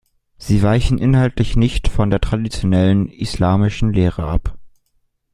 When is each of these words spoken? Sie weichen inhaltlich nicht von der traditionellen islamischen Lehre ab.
Sie 0.39 0.63
weichen 0.63 0.97
inhaltlich 0.97 1.55
nicht 1.55 1.87
von 1.87 2.09
der 2.09 2.19
traditionellen 2.19 3.07
islamischen 3.07 3.93
Lehre 3.93 4.23
ab. 4.27 4.57